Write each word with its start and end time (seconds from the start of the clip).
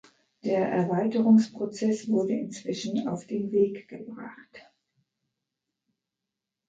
Der 0.43 0.67
Erweiterungsprozess 0.67 2.09
wurde 2.09 2.33
inzwischen 2.33 3.07
auf 3.07 3.27
den 3.27 3.51
Weg 3.51 3.87
gebracht. 3.87 4.67